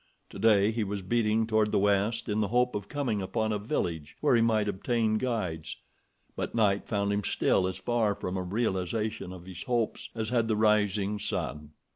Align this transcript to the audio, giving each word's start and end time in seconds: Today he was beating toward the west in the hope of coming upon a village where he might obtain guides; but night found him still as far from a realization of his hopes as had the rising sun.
Today 0.31 0.71
he 0.71 0.83
was 0.83 1.03
beating 1.03 1.45
toward 1.45 1.71
the 1.71 1.77
west 1.77 2.27
in 2.27 2.41
the 2.41 2.47
hope 2.47 2.73
of 2.73 2.87
coming 2.89 3.21
upon 3.21 3.51
a 3.51 3.59
village 3.59 4.17
where 4.19 4.35
he 4.35 4.41
might 4.41 4.67
obtain 4.67 5.19
guides; 5.19 5.77
but 6.35 6.55
night 6.55 6.87
found 6.87 7.13
him 7.13 7.23
still 7.23 7.67
as 7.67 7.77
far 7.77 8.15
from 8.15 8.35
a 8.35 8.41
realization 8.41 9.31
of 9.31 9.45
his 9.45 9.61
hopes 9.61 10.09
as 10.15 10.29
had 10.29 10.47
the 10.47 10.55
rising 10.55 11.19
sun. 11.19 11.73